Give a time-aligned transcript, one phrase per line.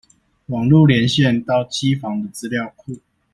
[0.47, 2.99] 網路連線到機房的資料庫